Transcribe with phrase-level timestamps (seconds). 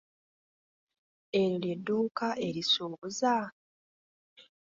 [1.41, 3.35] Eryo ly'edduuka erisuubuza?